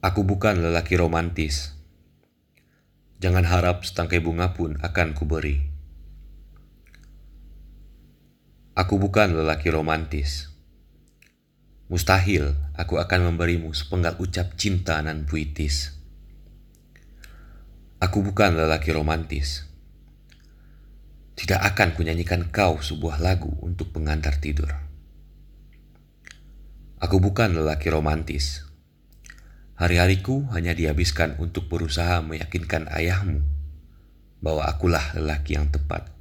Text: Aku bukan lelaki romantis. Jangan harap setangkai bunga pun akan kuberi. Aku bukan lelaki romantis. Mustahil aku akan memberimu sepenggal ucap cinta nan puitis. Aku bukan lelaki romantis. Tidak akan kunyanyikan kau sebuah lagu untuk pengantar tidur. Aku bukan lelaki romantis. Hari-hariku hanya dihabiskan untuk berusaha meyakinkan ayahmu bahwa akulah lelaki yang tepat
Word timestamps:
Aku 0.00 0.24
bukan 0.24 0.64
lelaki 0.64 0.96
romantis. 0.96 1.76
Jangan 3.20 3.44
harap 3.44 3.84
setangkai 3.84 4.24
bunga 4.24 4.56
pun 4.56 4.80
akan 4.80 5.12
kuberi. 5.12 5.60
Aku 8.72 8.96
bukan 8.96 9.36
lelaki 9.36 9.68
romantis. 9.68 10.48
Mustahil 11.92 12.56
aku 12.80 12.96
akan 12.96 13.28
memberimu 13.28 13.76
sepenggal 13.76 14.16
ucap 14.16 14.56
cinta 14.56 14.96
nan 15.04 15.28
puitis. 15.28 15.92
Aku 18.00 18.24
bukan 18.24 18.56
lelaki 18.56 18.96
romantis. 18.96 19.68
Tidak 21.36 21.60
akan 21.60 21.92
kunyanyikan 21.92 22.48
kau 22.48 22.80
sebuah 22.80 23.20
lagu 23.20 23.52
untuk 23.60 23.92
pengantar 23.92 24.40
tidur. 24.40 24.72
Aku 27.04 27.20
bukan 27.20 27.52
lelaki 27.52 27.92
romantis. 27.92 28.69
Hari-hariku 29.80 30.52
hanya 30.52 30.76
dihabiskan 30.76 31.40
untuk 31.40 31.72
berusaha 31.72 32.20
meyakinkan 32.20 32.92
ayahmu 32.92 33.40
bahwa 34.44 34.68
akulah 34.68 35.16
lelaki 35.16 35.56
yang 35.56 35.72
tepat 35.72 36.19